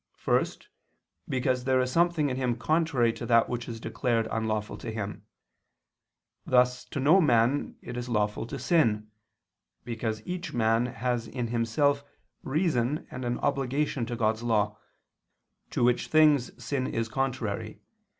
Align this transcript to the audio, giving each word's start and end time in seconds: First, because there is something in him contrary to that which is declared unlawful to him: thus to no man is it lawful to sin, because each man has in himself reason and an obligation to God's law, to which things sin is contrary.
First, 0.17 0.67
because 1.29 1.65
there 1.65 1.79
is 1.79 1.91
something 1.91 2.31
in 2.31 2.35
him 2.35 2.55
contrary 2.55 3.13
to 3.13 3.25
that 3.27 3.47
which 3.47 3.69
is 3.69 3.79
declared 3.79 4.27
unlawful 4.31 4.75
to 4.79 4.89
him: 4.89 5.27
thus 6.43 6.83
to 6.85 6.99
no 6.99 7.21
man 7.21 7.75
is 7.83 8.07
it 8.09 8.11
lawful 8.11 8.47
to 8.47 8.57
sin, 8.57 9.11
because 9.85 10.25
each 10.25 10.53
man 10.53 10.87
has 10.87 11.27
in 11.27 11.49
himself 11.49 12.03
reason 12.41 13.05
and 13.11 13.23
an 13.23 13.37
obligation 13.41 14.07
to 14.07 14.15
God's 14.15 14.41
law, 14.41 14.75
to 15.69 15.83
which 15.83 16.07
things 16.07 16.49
sin 16.57 16.87
is 16.87 17.07
contrary. 17.07 17.79